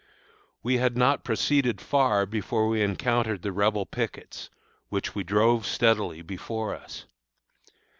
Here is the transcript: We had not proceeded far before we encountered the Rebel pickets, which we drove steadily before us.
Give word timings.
We 0.63 0.77
had 0.79 0.97
not 0.97 1.23
proceeded 1.23 1.79
far 1.79 2.25
before 2.25 2.67
we 2.67 2.81
encountered 2.81 3.43
the 3.43 3.51
Rebel 3.51 3.85
pickets, 3.85 4.49
which 4.89 5.13
we 5.13 5.23
drove 5.23 5.63
steadily 5.67 6.23
before 6.23 6.73
us. 6.73 7.05